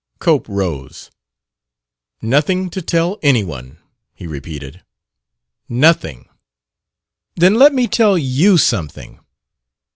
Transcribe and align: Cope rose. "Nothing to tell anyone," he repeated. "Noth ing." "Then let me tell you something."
Cope 0.17 0.47
rose. 0.49 1.11
"Nothing 2.23 2.71
to 2.71 2.81
tell 2.81 3.19
anyone," 3.21 3.77
he 4.15 4.25
repeated. 4.25 4.81
"Noth 5.69 6.03
ing." 6.05 6.27
"Then 7.35 7.53
let 7.53 7.71
me 7.71 7.87
tell 7.87 8.17
you 8.17 8.57
something." 8.57 9.19